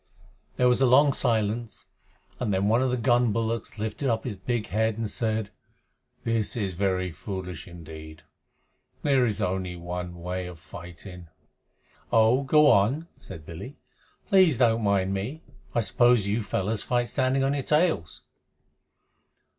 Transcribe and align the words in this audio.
There 0.55 0.67
was 0.67 0.81
a 0.81 0.87
long 0.87 1.13
silence, 1.13 1.85
and 2.39 2.51
then 2.51 2.67
one 2.67 2.81
of 2.81 2.89
the 2.89 2.97
gun 2.97 3.31
bullocks 3.31 3.77
lifted 3.77 4.09
up 4.09 4.23
his 4.23 4.35
big 4.35 4.65
head 4.69 4.97
and 4.97 5.07
said, 5.07 5.51
"This 6.23 6.55
is 6.55 6.73
very 6.73 7.11
foolish 7.11 7.67
indeed. 7.67 8.23
There 9.03 9.27
is 9.27 9.39
only 9.43 9.75
one 9.75 10.15
way 10.19 10.47
of 10.47 10.57
fighting." 10.57 11.27
"Oh, 12.11 12.41
go 12.41 12.65
on," 12.71 13.09
said 13.15 13.45
Billy. 13.45 13.77
"Please 14.27 14.57
don't 14.57 14.83
mind 14.83 15.13
me. 15.13 15.43
I 15.75 15.81
suppose 15.81 16.25
you 16.25 16.41
fellows 16.41 16.81
fight 16.81 17.07
standing 17.07 17.43
on 17.43 17.53
your 17.53 17.61
tails?" 17.61 18.21